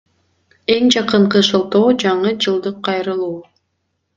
[0.75, 3.37] Эң жакынкы шылтоо— жаңы жылдык кайрылуу.